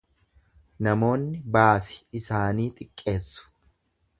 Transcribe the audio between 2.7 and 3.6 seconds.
xiqqeessu.